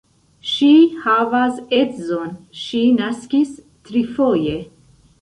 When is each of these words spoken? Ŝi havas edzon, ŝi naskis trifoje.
Ŝi 0.51 0.69
havas 1.03 1.59
edzon, 1.81 2.33
ŝi 2.65 2.83
naskis 3.05 3.57
trifoje. 3.67 4.61